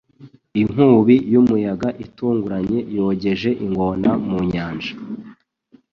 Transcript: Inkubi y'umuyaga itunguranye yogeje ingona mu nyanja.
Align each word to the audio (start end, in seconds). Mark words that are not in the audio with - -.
Inkubi 0.61 1.15
y'umuyaga 1.33 1.89
itunguranye 2.05 2.79
yogeje 2.95 3.49
ingona 3.65 4.09
mu 4.27 4.39
nyanja. 4.51 4.91